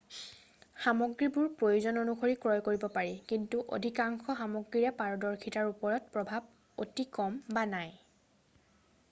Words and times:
সামগ্ৰীবোৰ 0.83 1.49
প্ৰয়োজন 1.59 1.99
অনুসৰি 2.03 2.37
ক্ৰয় 2.45 2.63
কৰিব 2.69 2.85
পাৰি 2.95 3.13
কিন্তু 3.33 3.61
অধিকাংশ 3.77 4.37
সামগ্ৰীৰে 4.41 4.95
পাৰদৰ্শিতাৰ 5.03 5.71
ওপৰত 5.75 6.13
প্ৰভাৱ 6.17 6.51
অতি 6.87 7.09
কম 7.21 7.41
বা 7.59 7.69
নাই 7.77 7.95